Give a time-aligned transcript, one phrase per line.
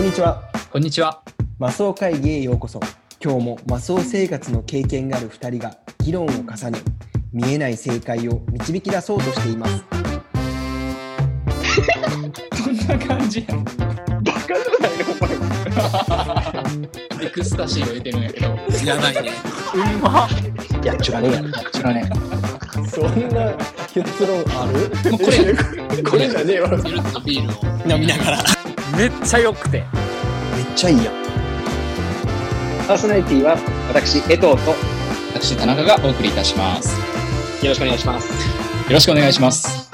[0.00, 0.42] こんにちは。
[0.72, 1.22] こんにちは。
[1.58, 2.80] マスオ会議へようこそ。
[3.22, 6.78] 今日もマスオ生活の経験がある2人が議論を重ね、
[7.34, 9.84] 見えない正解を導き出そうとしています。
[12.64, 13.62] こんな感じやん。
[13.62, 13.72] バ
[14.32, 14.96] カじゃない
[16.78, 18.46] のエクスタシーを得てるんやけど。
[18.46, 19.32] やばいね。
[19.74, 20.28] うまっ
[20.82, 22.10] やっちゅらねえやろ知らね
[22.88, 23.54] そんな
[23.92, 25.10] 結論ある？
[25.10, 28.59] もうこれ、 これじゃねえわゆるっとビールを飲みながら。
[29.00, 29.78] めっちゃ良くて。
[29.78, 31.14] めっちゃいいやん。
[32.86, 33.56] パーソナリティは
[33.88, 34.56] 私江藤とよ
[35.32, 37.00] 私、田中がお送りいたします。
[37.68, 39.90] ろしくお願いしますよろしくお願いします。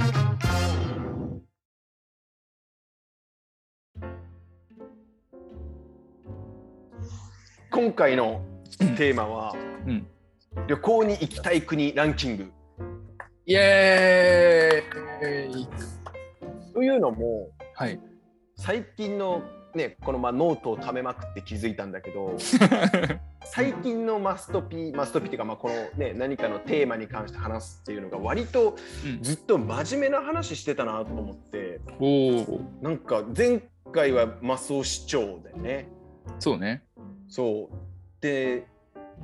[7.71, 8.41] 今回の
[8.97, 9.55] テーマは、
[9.87, 10.05] うん
[10.67, 12.51] 旅行に行きたい国ランキング
[13.45, 15.69] イエーイ
[16.75, 18.01] というのもはい。
[18.67, 19.45] 最近の
[19.77, 22.37] ねこのまあノートを貯めまくって気づいたんだけど
[23.45, 32.61] 最近のマストピマストピっていうかまあこのね何かのテーマに関して話すっていうのが割とうんずっと真面目な話してたなと思っておお。
[32.83, 35.89] なんか前回はマスオ市長だよね
[36.41, 36.83] そうね。
[37.29, 37.77] そう
[38.21, 38.67] で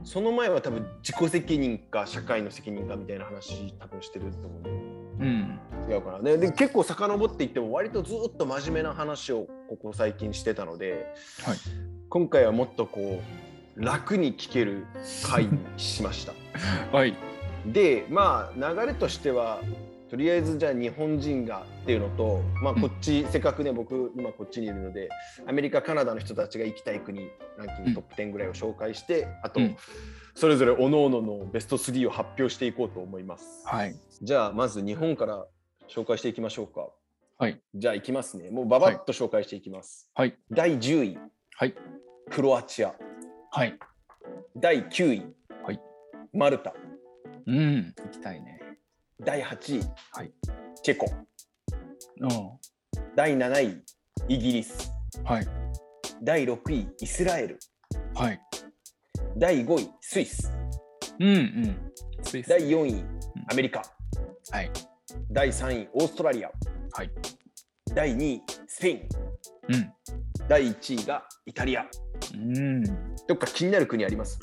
[0.05, 5.59] その前は多分自己責任か社会の責任かみたいな話多分してると思ううん。
[5.93, 11.57] 違うかなでで結構遡っていっても割とずっと真面目な話をここ最近してたので、はい
[12.09, 13.23] 今回はもっとこ
[13.75, 14.85] う楽に聞ける
[15.25, 16.35] 回にしました
[16.95, 17.17] はい。
[17.65, 19.61] でまあ流れとしては
[20.11, 25.09] とりあえずじゃあ日本人がっていうのと、まあ、こっち、せっかくね僕今こっちにいるので
[25.47, 29.77] アメリカカナダの人たちが行きたい国ランキンうんグトップ10ぐらいを紹介して、あと、うん
[30.35, 33.63] それぞれ各々のベスト3を発表していこうと思います。
[33.67, 33.95] はい。
[34.23, 35.47] じゃあまず日本から
[35.89, 36.89] 紹介していきましょうか。
[37.39, 37.61] はい。
[37.75, 38.51] じゃあいきますね。
[38.51, 40.11] もうババッと紹介していきます。
[40.15, 40.37] はい。
[40.51, 41.19] 第10位、
[41.57, 41.75] はい。
[42.31, 42.95] クロアチア。
[43.51, 43.79] はい。
[44.57, 45.81] 第9位、はい
[46.33, 46.75] マルタ。
[47.47, 47.95] うん。
[47.97, 48.61] 行きたいね。
[49.21, 49.83] 第8位、
[50.13, 50.33] はい
[50.83, 51.07] チェコ。
[52.21, 52.31] うん。
[53.17, 53.83] 第7位、
[54.29, 54.91] イギリス。
[55.25, 55.47] はい。
[56.23, 57.59] 第6位、イスラエル。
[58.15, 58.41] はい。
[59.37, 60.53] 第5位、スイス。
[61.19, 61.93] うんうん。
[62.23, 62.49] スイス。
[62.49, 63.05] 第4位、
[63.51, 63.83] アメリカ。
[64.51, 64.71] はい。
[65.33, 66.51] 第3位、オーストラリア。
[66.93, 67.11] はい。
[67.95, 69.09] 第2位、スペイン。
[69.69, 69.93] うん。
[70.47, 71.87] 第1位がイタリア。
[72.35, 72.85] うん。
[73.27, 74.39] どっか気になる国あります、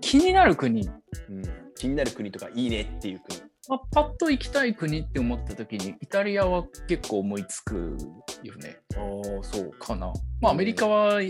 [0.00, 0.88] 気になる国？
[1.28, 1.42] うん、
[1.76, 3.40] 気になる国とかいいねっていう国。
[3.68, 7.96] まあ、パッと行きたい国って思った時にイタリアは結構思いつく
[8.42, 9.70] よねああ、そう。
[9.78, 10.12] かな。
[10.40, 11.20] まあアメリカは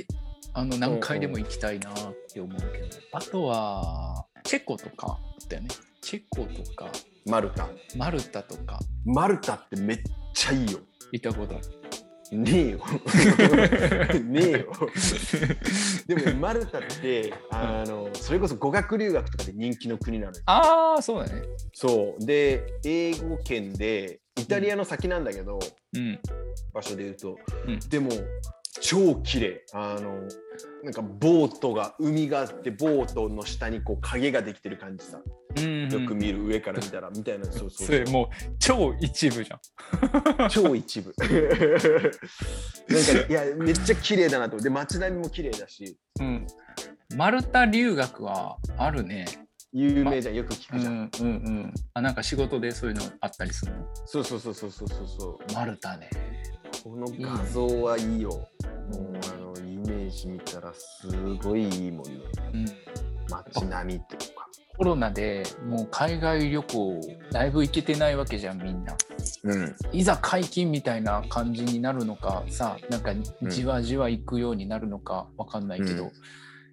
[0.54, 1.94] あの何回でも行きたいなっ
[2.32, 5.68] て思うけどあとはチェコとかだよね
[6.00, 6.90] チェコとか
[7.28, 7.68] マルタ。
[7.96, 9.98] マルタとかマルタってめっ
[10.34, 10.78] ちゃいいよ。
[11.12, 11.64] 行ったことある。
[12.38, 12.78] ねえよ。
[14.24, 14.72] ねえよ。
[16.06, 20.42] でもマルタってあのそれこそ語学留学とかで人気の国なのよ。
[20.46, 21.42] ああそうだね。
[21.72, 25.58] そうで英語圏でイタリアの先なんだけど、
[25.94, 26.18] うん。
[26.72, 28.10] 場所で言うと、うんでも
[28.80, 30.20] 超綺麗あの
[30.84, 40.48] なんかボートが海があってボートの下にこう影ができてる感じさうんよく見る上から見たらみたいなそうそうそれもう超一部じゃん。
[40.48, 41.36] 超一部 なんか
[43.28, 46.46] いやめっちゃ綺麗だなと思ってで街並みも綺麗だしうん。
[47.16, 49.26] マルタ留学はあるね。
[49.72, 51.30] 有名じゃんよく聞うんくじゃん、うんう
[51.66, 51.74] ん。
[51.94, 53.86] あなんか仕事でそういうのあったりするの？
[54.06, 56.08] そうそうそうそうそうそうそうマルタね。
[56.82, 58.46] この画像はいいよもう
[59.32, 61.06] あのイメージ見たらす
[61.42, 62.12] ごいいいもんね
[62.54, 62.66] うん。
[63.30, 64.37] 街並みとか
[64.78, 67.00] コロナでもう海外旅行
[67.32, 68.96] だいぶ行けてないわけじゃんみんな。
[69.42, 69.76] うん。
[69.92, 73.12] いざ解禁みたいな感じになるのかさなんか
[73.50, 76.12] じわじわ行くようになるのかわかんないけど、うん。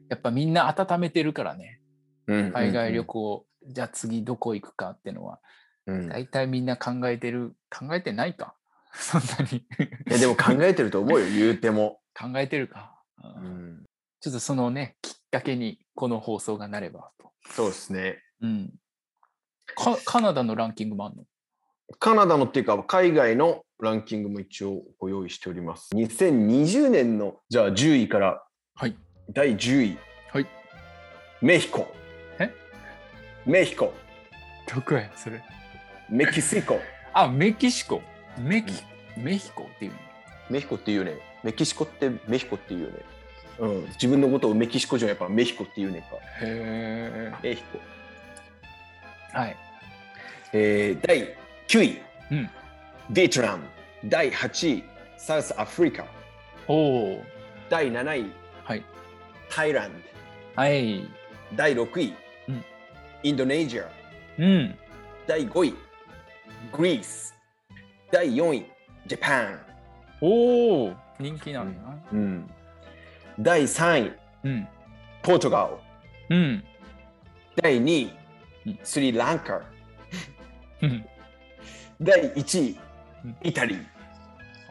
[0.07, 1.81] やっぱみんな温めてるからね。
[2.27, 5.39] うん海外旅行、じゃあ次どこ行くかってのは。
[5.87, 6.09] うん。
[6.09, 8.53] 大体みんな考えてる考えてないか。
[8.93, 9.57] そんなに。
[9.57, 9.63] い
[10.11, 13.71] やでも考えてると思うよ言うても、考えてるか、ううん。
[13.77, 13.85] ん、
[14.19, 18.21] ちょっとそのねきっかけにこの放送がなればと、そうですね。
[18.41, 18.73] うん、
[19.75, 21.23] かカナダのランキングもあんの？
[21.99, 25.89] カナダのっていうか海外のランキングも一応ご用意しております。
[25.93, 28.43] 2020年のじゃあ10位から
[28.75, 28.95] はい。
[29.33, 29.97] 第10位。
[30.31, 30.47] はい。
[31.41, 31.93] メヒコ。
[32.39, 32.53] え？
[33.45, 33.93] メヒコ。
[34.73, 35.43] どこやそれ？
[36.09, 36.79] メキシコ。
[37.13, 38.01] あメキシコ。
[38.39, 38.73] メキ、
[39.19, 39.97] メヒコっていうの？
[40.49, 41.17] メヒコって言うね。
[41.43, 42.99] メキシコってメヒコって言うよね
[43.59, 46.07] うん、自分のことをメキシコ人はやっぱメヒコって言うねんか。
[46.15, 47.79] へえメヒコ。
[49.37, 49.57] はい。
[50.53, 51.35] えー、第
[51.67, 52.49] 9位、うん。
[53.09, 53.63] ベトナム。
[54.05, 54.83] 第8位。
[55.17, 56.05] サウスアフリカ。
[56.67, 57.23] おお
[57.69, 58.31] 第7位、
[58.63, 58.83] はい。
[59.49, 59.91] タイラン
[60.55, 60.61] ド。
[60.61, 61.09] はい。
[61.55, 62.13] 第6位、
[62.49, 62.65] うん。
[63.23, 63.83] インドネシア。
[64.37, 64.75] うん。
[65.27, 65.75] 第5位、
[66.71, 67.33] グリース。
[68.11, 68.65] 第4位、
[69.07, 69.59] ジャパン。
[70.21, 71.97] おお、人気なんだな。
[72.13, 72.49] うん、
[73.39, 74.67] 第3位、うん。
[75.21, 75.69] ポートガ
[76.29, 76.35] ル。
[76.35, 76.63] うん。
[77.61, 78.13] 第2位
[78.67, 79.61] うん、スリランカ。
[80.81, 81.05] うん
[82.01, 82.77] 第1位
[83.23, 83.85] うん、イタリー。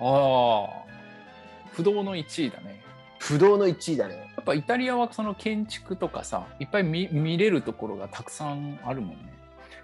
[0.01, 0.85] ああ。
[1.73, 2.81] 不動の1位だね。
[3.19, 4.33] 不動の1位だね。
[4.37, 9.33] やっぱイタリアはその建築とかさ、いっぱい見見れるところがたくさんあるもんね。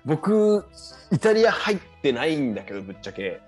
[0.05, 0.67] 僕、
[1.11, 3.41] イタリア入ってないんだけど、ぶっちゃけ。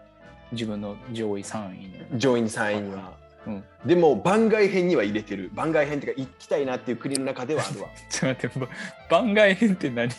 [0.52, 1.79] 自分の上位3位
[2.14, 2.19] に。
[2.19, 3.12] 上位3位には。
[3.46, 3.64] うん。
[3.84, 5.50] でも、番外編には入れてる。
[5.54, 7.88] 番外編っていうか、行きたいなっていう国の中ではあるわ。
[8.08, 8.68] ちょっと待って、ば
[9.10, 10.10] 番外編って何？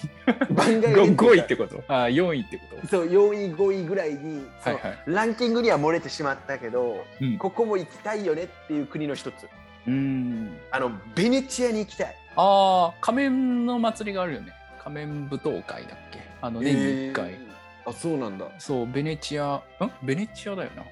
[0.50, 1.84] 番外編 ?5 位っっててこと？
[1.88, 2.88] ああ、4位ってこと？
[2.88, 9.48] そう4位5位ぐらいに、はいはいランキングには漏れてしまったけど、うんここも行きたいよねっていう国の一つ
[9.88, 10.58] うん。
[10.72, 14.52] あのベネチアに行きたいああ、仮面の祭りがあるよね。
[14.84, 16.20] 仮面舞踏会だっけ？
[16.42, 17.30] あの年に1回。
[17.32, 17.54] えー
[17.86, 19.62] あそうなんだそう、ベネチア、ん？
[20.04, 20.84] ベネチアだよな。
[20.84, 20.88] か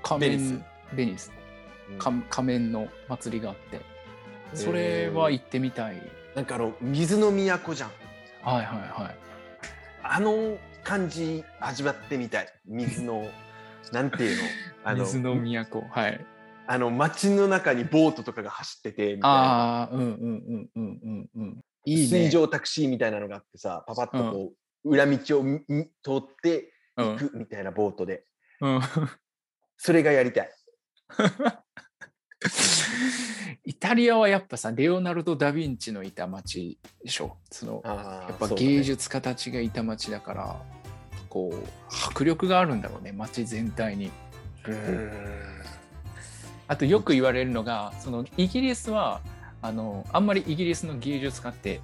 [0.00, 1.28] 仮面、ベニス。
[1.30, 1.35] か
[2.28, 3.80] 仮面の祭りがあって。
[4.54, 6.02] それは行ってみたい。
[6.34, 7.90] なんかあの水の都じゃん
[8.42, 9.16] はいはいはい。
[10.02, 13.26] あの感じ味わってみたい水の
[13.92, 14.42] なんていうの？
[14.84, 15.82] あの水の都。
[15.90, 16.26] はい。
[16.68, 21.64] あの街の中にボートとかが走っててみたいなああ、うんうんうんうんうんうん。
[21.84, 22.18] いいね。
[22.18, 24.52] 水上タクシーみたいなのがあってさパパッとこ
[24.84, 25.44] う、裏道を
[26.02, 28.24] 通ってうん行くみたいなボートで、
[28.60, 28.80] うん。
[29.76, 30.50] それがやりたい
[33.64, 37.36] イタリアはやっぱさ、レオナルド・ダ・ヴィンチのいた街でしょ？
[37.50, 40.56] そのややっぱ芸術家たちがいた街だから、
[41.28, 44.10] こう、迫力があるんだろうね、街全体に。
[46.68, 49.20] あとよく言われるのが、そのイギリスは、
[49.62, 51.80] あの、あんまりイギリスの芸術家って、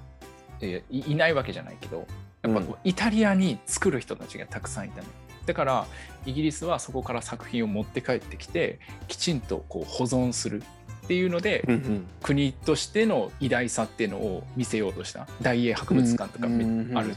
[0.61, 2.05] えーいいないわけじゃないけど、
[2.41, 5.07] やっぱこう、イタリアに作る人たちがたくさんいたの。
[5.45, 5.87] だから
[6.25, 10.63] イギリスはそこから作品を持って帰ってきてきちんとこう保存する
[11.03, 12.05] っていうので、うんうん。
[12.21, 15.27] 国としての偉大さっていうのを見せようとした。
[15.41, 16.63] 大英博物館とかめ
[16.97, 17.15] ある。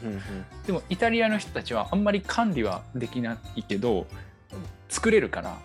[0.66, 4.06] でもイタリアの人たちはあんまり管理はできないけど
[4.88, 5.56] 作れるから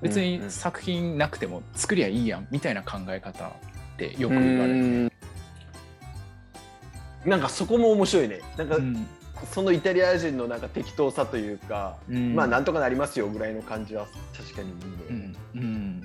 [0.00, 3.50] 別に作品なくても作りゃいいやんみたいな考え方っ
[3.98, 4.78] てよくうん言われる。
[4.78, 5.12] うん。
[7.26, 8.40] なんかそこも面白いね。
[8.56, 9.06] なんかうん
[9.52, 12.34] そのイタリア人のなんか適当さというか、うん。
[12.34, 14.06] まあなんとかなりますよぐらいの感じは
[14.36, 14.80] 確かにいいね、
[15.10, 15.36] うん。
[15.54, 16.02] うん。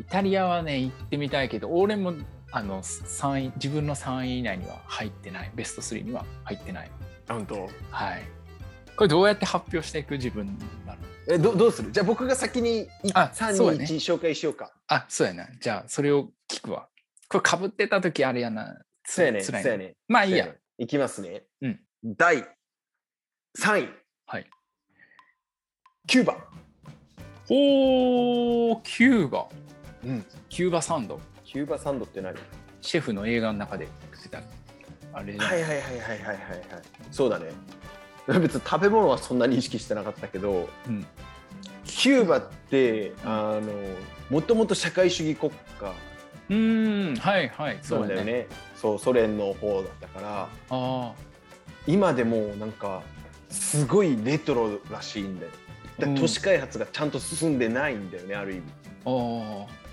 [0.00, 2.14] イタリアはね行ってみたいけど俺も
[2.50, 5.50] あの3位自分の3位以内には入ってない。
[5.54, 6.90] ベスト3には入ってない。
[7.28, 7.68] あ本当？
[7.90, 8.22] はい。
[8.96, 10.46] これどうやって発表していく自分
[10.86, 10.98] なの？
[11.28, 11.92] えどどうする？
[11.92, 13.84] じゃあ僕が先にあ3そうやね。
[13.84, 14.72] 2 1紹介しようか。
[14.88, 15.48] あ、そうやな。
[15.60, 16.88] じゃあ、それを聞くわ。
[17.28, 18.76] これかぶってた時あれやな。
[19.04, 19.94] つそうやねそうやね。
[20.08, 20.48] まあいいや。
[20.78, 22.44] いきますね、うん第
[23.60, 23.88] 3位
[24.26, 24.46] はい。
[26.08, 26.36] キューバ、
[27.46, 29.46] ほー、キューバ。
[30.04, 31.20] うん、キューバサンド。
[31.44, 32.34] キューバサンドって何？
[32.80, 34.42] シェフの映画の中で食ってた。
[35.12, 36.36] あれはいはいはいはいはいはいはい
[37.12, 37.52] そうだね
[38.26, 41.06] 別に食べ物はそんなに意識してなかったけどうん。
[41.84, 43.72] キューバってあの
[44.28, 45.92] もともと社会主義国家
[46.48, 47.76] うーん、はいはい。
[47.76, 48.48] なそうだよね。
[48.74, 51.12] そうソ連の方だったからあ
[51.86, 53.02] 今でもなんか
[53.50, 55.52] すごいレトロらしいんだよ
[55.98, 58.62] だから都市開発がちゃんと進んでないんだよねある意味。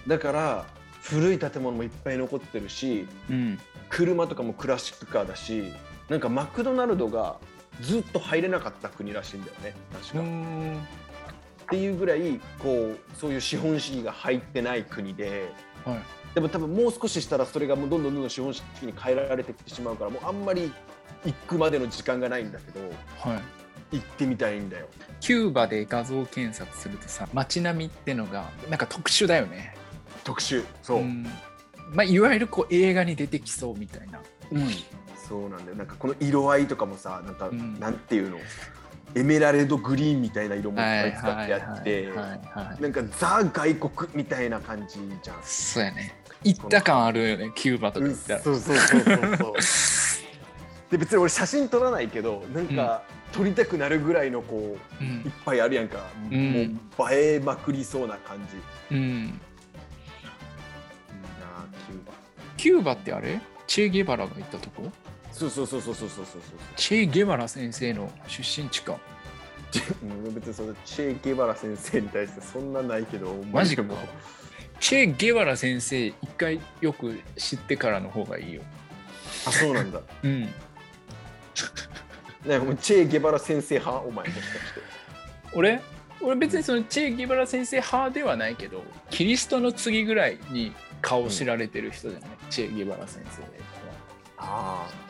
[0.08, 0.66] だから
[1.02, 3.60] 古い建物もいっぱい残ってるしうん。
[3.90, 5.74] 車とかもクラシックカーだし
[6.10, 7.38] なんかマクドナルドが
[7.82, 9.76] ずっと入れなかった国らしいんだよね
[10.12, 10.99] 確うか。
[11.70, 15.52] っていうぐらいこうそういう資本主義が入ってない国で
[15.86, 16.00] はい。
[16.34, 20.72] でも多分もう少ししたらそれがもうどんどんどんどん資本主義に変えられてきてしまうからもうあんまり
[21.26, 22.80] 行くまでの時間がないんだけど
[23.30, 23.42] はい。
[23.92, 24.88] 行ってみたいんだよ。
[25.20, 29.76] キューバで画像検索するとさ、街並みってのがなんか特殊だよね。
[30.24, 31.24] 特集そう、ん
[31.92, 34.22] まあ、いわゆるこう映画に出てきそうみたいな。
[35.28, 38.38] そうなんだよなんかこの色合いとかもさなんか、うんなんていうの？
[39.16, 42.10] エメラルドグリーンみたいな色もいっぱはいい使ってやって。
[42.82, 45.38] なんかザ外国みたいな感じじゃん。
[45.44, 46.16] そうやね。
[46.44, 48.40] 行った感あるよね、キューバとか行ったら。
[48.42, 49.54] そうそうそうそうそう
[50.92, 56.00] で別に俺写真撮らないけどなんか撮りたくなるぐらいのこううんいっぱいあるやんか、
[56.32, 58.38] うんもう映えまくりそうな感
[58.90, 59.28] じいいうん。
[59.28, 59.34] な
[61.44, 62.14] あキューバ
[62.58, 63.40] キューバってあれ？
[63.68, 64.92] チェ・ゲバラが行ったとこ？
[65.40, 66.42] そうそうそうそうそうそうそう
[66.76, 69.00] チェ・ゲバラ先生の出身地か。
[70.34, 73.84] 別にそのチェ・ゲバラ先生に対してそんなないけどマジか。
[73.84, 73.96] も
[74.80, 78.62] チェ・ゲバラ先生一回よく知ってからの方がいいよ。
[79.48, 80.02] あそうなんだ。
[80.24, 80.42] うん。
[82.46, 84.06] ねもうチェ・ゲバラ先生派？
[84.06, 84.82] お前もしかして。
[85.54, 85.82] 俺？
[86.22, 93.42] 俺別にそのチェ・ゲバラ先生派ではないけどキリストの次ぐらいに顔知られてる人じゃない、チェ・ゲバラ先生
[94.38, 95.09] ああ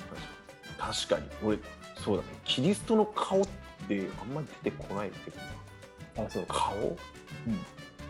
[0.79, 1.27] 確かに。
[1.43, 1.57] 俺
[2.03, 2.29] そうだね。
[2.45, 3.47] キリストの顔っ
[3.87, 5.37] てあんまり出てこないけど
[6.23, 6.45] なあそう。
[6.47, 6.75] 顔？
[6.77, 6.95] うん。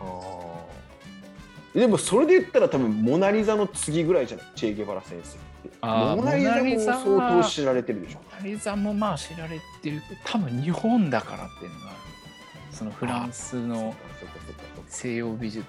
[0.00, 4.46] ああでもそれで言ったら多分モナ・リザの次ぐらいじゃない？
[4.54, 5.78] チェ・ゲバラ先生って。
[5.82, 8.18] モナ・リザも相当知られてるでしょ。
[8.18, 11.96] モナリザもまあ知られてる多分日本だからっていうのがある。
[12.72, 13.94] そのフランスの
[14.88, 15.66] 西洋美術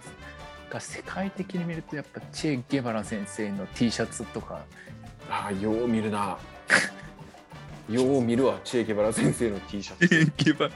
[0.70, 4.64] が世界的に見るとやっぱチェ・ゲバラ先生の T シャツとか。
[5.30, 6.38] ああよう見るな
[7.94, 10.32] よう見るわチェ・ゲバラ先生の T シャツ。
[10.38, 10.70] ゲバ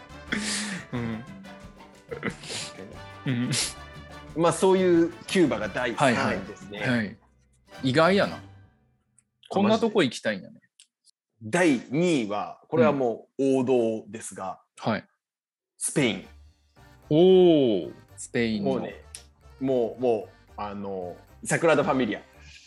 [0.93, 1.23] うん、
[3.25, 3.51] うん。
[4.35, 7.17] まあそういうキューバが第はいはい3位ですね、はい、
[7.83, 8.39] 意外やな。
[9.49, 10.59] こんなとこ行きたいんだね。
[11.43, 15.05] 第2位はこれはもう王道ですが、はい。
[15.77, 16.27] スペイン。
[17.09, 18.71] おおスペインの。
[18.71, 18.95] もうね
[19.59, 22.21] もうもうあのサグラダ・ファミリア、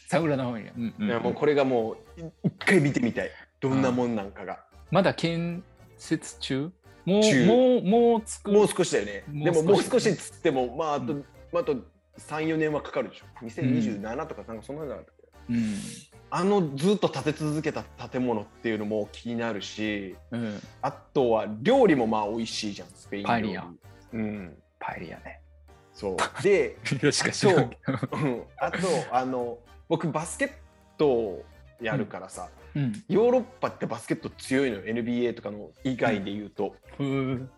[0.08, 1.08] サグラダ・ファミリア、うんうん。
[1.08, 4.60] いやもうこれがもうい一回見てみたいどんなもんなんかが、
[4.90, 5.62] まだ建
[5.96, 6.70] 設中？
[7.04, 7.46] もう中。
[7.46, 9.24] もうもうもう少しだよね。
[9.26, 11.24] でももう少しっつってもまああと、うん。
[11.52, 11.76] まあ、あと
[12.18, 13.24] 34年はかかるでしょ。
[13.44, 15.12] 2027とかなんかそんなのだった
[15.50, 15.74] うん。
[16.30, 20.60] あのずっと建て続けた建物っていうのも気になるしうん。
[20.82, 23.32] あとは料理もまあ美味しいじゃんスペイン料理。
[23.32, 23.64] パエリア。
[24.12, 24.58] うん。
[24.78, 25.40] パエリアね。
[25.94, 26.16] そう。
[26.42, 27.98] でよしか知らんけど。
[28.12, 28.42] うん。
[28.58, 28.78] あと
[29.10, 30.52] あの僕バスケッ
[30.98, 31.44] トを
[31.80, 33.04] やるからさ、うん。
[33.08, 37.50] ヨーロッパってバスケット強いのよ NBA とかの以外で言うと、うん。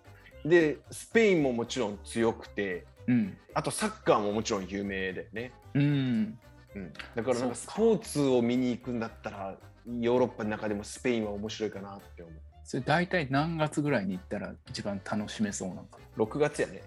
[0.45, 3.37] でスペインももちろん強くてうん。
[3.55, 6.39] あとサッカーももちろん有名だよね、うん。
[6.77, 12.35] うん、だからなんかスポーツを見に行くんだったらヨーロッパの中でもスペインは面白いかなって思う。
[12.63, 16.83] それ大体何月ぐらいに行ったら一番楽しめそうなんか6月やね、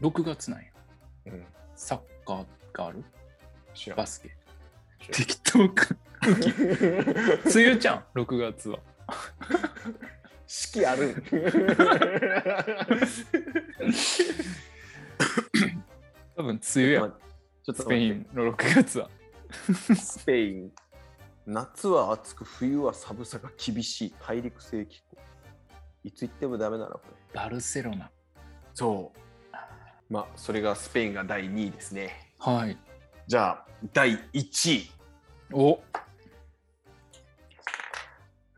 [0.00, 0.66] な6月なんや。
[1.26, 3.02] うん、サッカーがある？
[3.96, 4.36] バスケ。
[5.10, 8.78] 適当か梅雨じゃん6月は。
[10.46, 11.22] 四季ある。
[16.36, 17.00] 多分梅雨や。
[17.00, 19.08] ちょっとスペインの6月は。
[19.96, 20.70] スペイン。
[21.46, 24.14] 夏は暑く冬は寒さが厳しい。
[24.26, 25.18] 大陸性気候
[26.02, 27.40] いつ行ってもダメなのこれ。
[27.40, 28.10] バルセロナ。
[28.74, 29.18] そう。
[30.10, 32.32] まあそれがスペインが第2位ですね。
[32.38, 32.78] はい。
[33.26, 34.90] じゃあ第1位。
[35.52, 35.80] お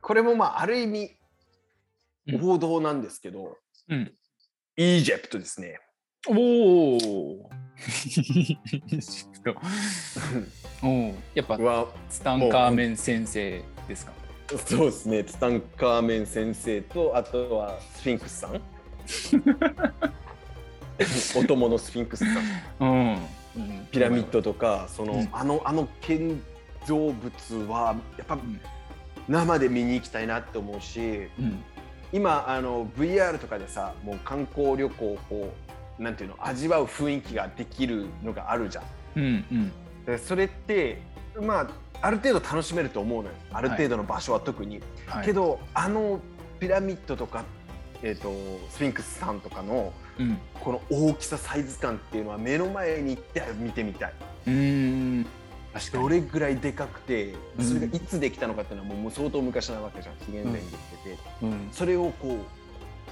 [0.06, 1.10] これもまあある意味
[2.28, 2.48] うん。
[2.48, 3.58] 王道なんですけど、
[3.88, 4.12] うん。
[4.76, 5.80] イージェプトですね。
[6.28, 6.98] お おお
[10.84, 14.12] おやっぱはツタンカーメン先生ですか？
[14.64, 15.25] そうですね。
[15.25, 18.62] ツタンカーメン先生とあとはスフィンクスさん。
[21.36, 22.40] お供のスフィンクスさ
[22.84, 22.88] ん。
[23.58, 23.88] うん。
[23.90, 26.40] ピラミッドとかその、うんあのあの建
[26.86, 28.60] 造物はやっぱん
[29.28, 31.64] 生で見に行きたいなって思うしうん
[32.12, 35.52] 今あの VR とかでさもう観光旅行をこ
[35.99, 38.85] うなんていうの味わう雰囲気ができるのがあるじゃん。
[39.16, 39.73] うんうん
[40.04, 41.02] でそれって
[41.40, 41.68] まあ
[42.00, 44.80] ある程度楽しめると思うのよある程度の場所は特に。
[45.06, 46.21] はいけどあの
[46.61, 47.45] ピラミッドとか、
[48.02, 48.33] えー、と
[48.71, 54.12] スフィンクスさんとかのうんこの大きさサイズ感っていうのは目の前に行って見てみたい。
[54.47, 55.26] うーん
[55.92, 56.09] どに。
[56.09, 61.68] れぐらいでかくてそれがいつできたのかっていうのはもう相当昔なわけじゃん紀元前にできてて、うん。
[61.73, 62.38] それをこ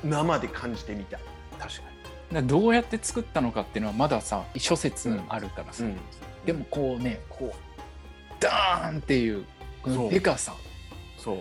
[0.03, 1.21] う生で感じてみたい。
[1.59, 1.83] 確か
[2.41, 2.47] に。
[2.47, 5.85] どうやって作ったのかっていうのはまださ諸説あるからさ、
[6.45, 9.45] でもこうねこうダーンっていう
[9.83, 10.55] このでかさ。
[11.19, 11.39] そう。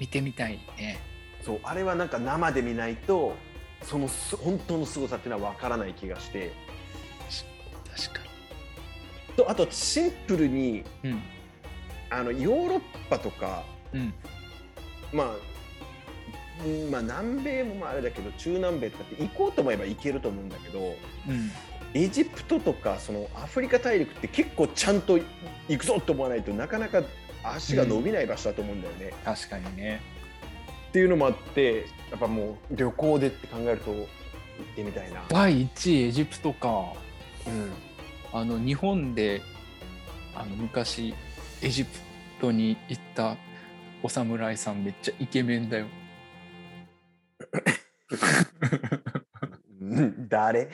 [0.00, 0.98] 見てみたいね。
[1.42, 1.60] そう。
[1.62, 3.34] あれはなんか生で見ないと
[3.82, 6.52] そのす本当の凄さっていうのは分からない気がして。
[7.94, 8.21] 確か
[9.36, 11.22] とあとシンプルににうん。
[12.10, 14.12] あのヨーロッパとかうん。
[15.12, 15.36] まあ
[16.64, 21.50] うんまあ南米もまああれだけど中南米とかって行こうと思えば行けると思うんだけどうん。
[21.94, 25.18] エジプトとかそのアフリカ大陸って結構ちゃんと
[25.68, 27.02] 行くぞと思わないとなかなか
[27.44, 29.12] 足が伸びない場所だと思うんだよね。
[29.24, 30.00] 確かにね。
[30.88, 34.06] っていうのもあってやっぱもう旅行でって考えると行っ
[34.76, 35.24] てみたいな。
[35.28, 36.92] 第1位エジプトか。
[37.46, 37.72] うん
[38.32, 39.42] あの日本で
[40.34, 41.14] あの昔
[41.60, 41.90] エジプ
[42.40, 43.36] トに行った
[44.02, 45.86] お侍さんめっちゃイケメンだよ
[49.80, 50.68] うん誰？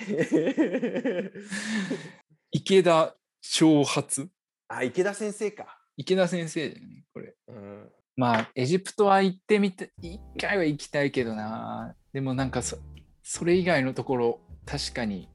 [2.53, 4.31] 池田長髪
[4.69, 5.79] あ、池田先生か。
[5.97, 7.35] 池田先生だよね、これ。
[7.49, 7.89] うん。
[8.17, 11.95] まあ、エジプトは行ってみて、一回は行きたいけどな。
[12.13, 12.77] でもなんかそ、
[13.23, 15.29] それ以外のところ、確かに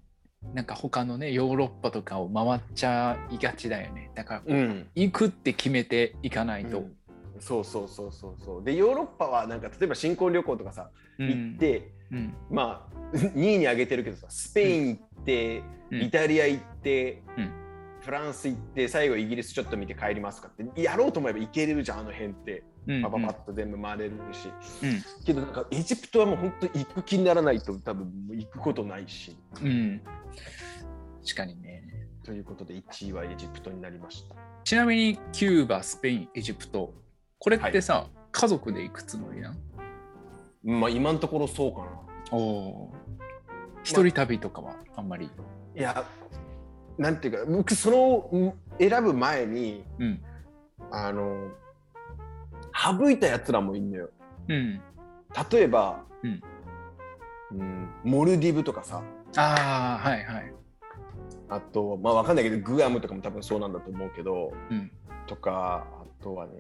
[0.54, 4.12] なんか他のね、ヨーロッパとかを回っちゃいがちだよね。
[4.16, 4.88] だから、うん。
[4.96, 6.80] 行くって決めていかないと。
[6.80, 6.98] うん
[7.40, 8.64] そうそうそうそうそう。
[8.64, 17.52] で、ヨーロッパはなんか例えば新婚旅行とかさ、うん行って、うんまあ 2位に挙げてるけどさ、スペイン行って、うんイタリア行って、うん
[18.04, 22.64] フランス行って、最後イギリスちょっと見て帰りますかって、やろうと思えば行けれるじゃん、あの辺って。
[22.86, 24.50] うんパパパッと全部回れるし。
[24.84, 29.38] うんけどなんかエジプトはもう本当行く気にならないと多分もう行くことないし。
[29.62, 30.02] うん。
[31.24, 31.82] 確かにね。
[32.24, 34.36] ということで1位はエジプトになりました。
[34.66, 36.94] ちなみにキューバ、スペイン、エジプト、
[37.40, 39.58] これってさ、家族で行くつもりなん
[40.62, 41.88] まあ今のところそうかな。
[42.32, 42.94] おお。
[43.84, 45.30] 一人旅とかはあんまり？
[45.76, 46.06] いや、
[46.98, 50.22] なんていうか、僕そのん選ぶ前に、うん。
[50.92, 51.50] あの、
[52.74, 54.10] 省いたやつらもいんのよ。
[54.50, 54.82] うん。
[55.52, 56.42] 例えば、うん
[57.52, 59.04] うんモルディブとかさ、
[59.36, 60.54] ああ、はいはい。
[61.50, 64.92] あと、まあわかんないけど、グアムとかも多分そうなんだと思うけど、うん。
[65.28, 66.54] とか、あとはね、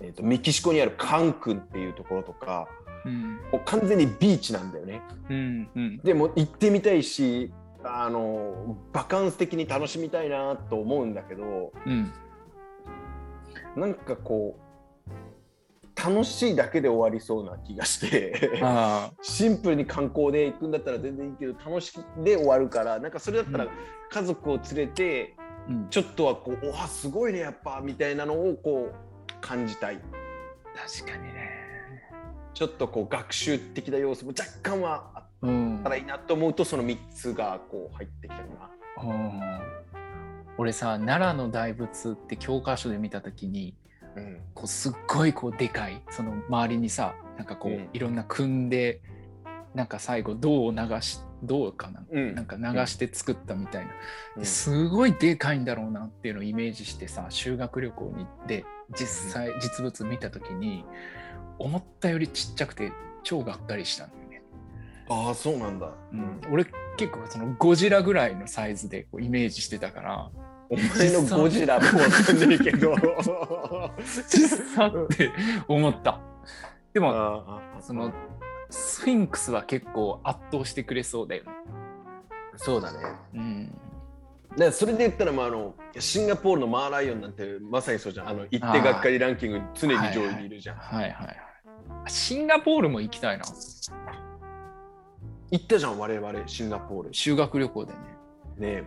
[0.00, 2.68] えーと、メキシコにあるカンクンっていうところとか、
[3.04, 3.34] うん。
[3.52, 5.02] もう完全にビーチなんだよね。
[5.28, 5.68] うん。
[5.74, 5.98] うん。
[5.98, 7.52] でも行ってみたいし、
[7.84, 12.12] あのバカンス的に楽しみたいなと思うんだけど、うん。
[13.76, 14.64] なんかこう
[15.96, 18.60] 楽しいだけで終わりそうな気がして。
[19.22, 23.70] シンプルに観光で行くんだったら全然いいけど楽しくで終わるからなんかそれだったらうん
[24.10, 25.34] 家族を連れて
[25.68, 25.88] うん。
[25.90, 28.94] ちょっとはこう「おわすごいねやっぱ」みたいなのをこう
[29.40, 30.00] 感じたい
[30.74, 31.64] 確かにね。
[32.54, 35.33] ちょっとこう学習的な要素も若干はあっうん
[35.82, 38.70] たらいいなと思うとその3つがこう入ってきたか。
[38.96, 39.04] な。
[39.04, 39.40] うん
[40.56, 43.74] 俺さ奈良の大仏って教科書で見た時に
[44.16, 44.40] うん。
[44.54, 47.88] こうすっごいこうでかいその周りにさなんかこう、うん。
[47.92, 49.00] いろんな組んで
[49.74, 52.34] なんか最後銅を流し銅かな、うん。
[52.34, 53.86] なんか流して作ったみたい
[54.36, 58.64] な、すごいでかいんだろうなっていうのをイメージしてさ修学旅行に行って
[58.96, 60.84] 実際実物見た時に
[61.58, 62.92] 思ったよりちっちゃくて
[63.24, 64.23] 超がっかりしたんだよね。
[65.08, 65.90] ああそうなんだ。
[66.12, 66.64] うん、俺
[66.96, 70.30] 結構そのゴジラぐらいのサイズでこうイメージしてたから
[70.70, 72.94] お前のゴジラもわかんないけど。
[74.02, 75.30] 小さって
[75.68, 76.20] 思った。
[76.92, 78.12] でもその
[78.70, 81.50] スフィンクスは結構圧倒してくれそうだよね。
[82.56, 82.98] そうだね。
[83.34, 83.66] うん、
[84.50, 88.28] だからそれで言ったら、まあ、あのシンガポールのマーライオンなんてまさにそうじゃん。
[88.28, 90.76] あの行ってがっかりランキング常に上位にいるじゃん。
[90.76, 91.36] はいはいはい。
[92.06, 93.44] シンガポールも行きたいな。
[95.54, 97.14] 行ったじゃん我々シンガポール。
[97.14, 97.92] 修学旅行で
[98.58, 98.80] ね。
[98.80, 98.82] ね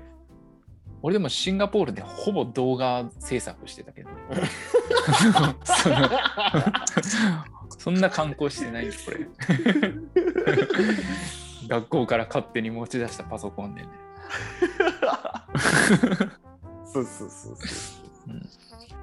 [1.01, 4.15] 俺でもシンガポールでほぼ動画制作してたけど、ね、
[5.63, 5.95] その
[7.77, 9.29] そんな観光してないよこれ。
[11.69, 13.87] 学校から勝手に持ち出したパソコンでね。
[16.83, 17.63] そうそうそうそ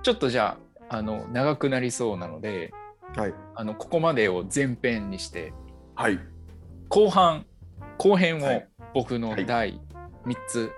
[0.03, 0.59] ちょっとじゃ
[0.91, 2.75] ああの長くなりそうなので
[3.17, 3.21] う。
[3.21, 3.35] はい。
[3.55, 5.55] あのここまでを前編にして
[5.95, 6.21] はい。
[6.91, 7.47] 後半
[7.99, 9.81] 後編をはい僕のはい第
[10.27, 10.73] 3つ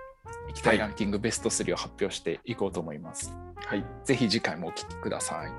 [0.48, 3.32] 行きたいランキングベスト3を発表していこうと思います。
[3.56, 3.84] はい。
[4.04, 5.52] ぜひ次回もお聞きください。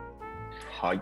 [0.82, 1.02] はい。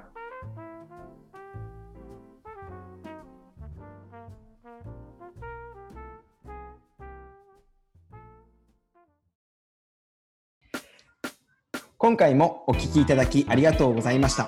[11.97, 14.47] 今回もお聞きいただきありがとうございました。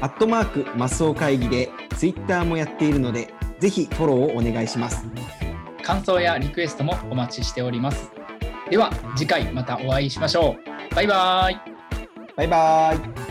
[0.00, 5.04] アットマークマスオ会議でツイッターもやっているので、ぜひフォローをお願いします。
[5.82, 8.10] 感想やリクエストもお待ちしております。
[8.70, 10.56] では次回またお会いしましょ
[10.92, 10.94] う。
[10.94, 11.60] バイバイ。
[12.36, 13.23] バイバイ。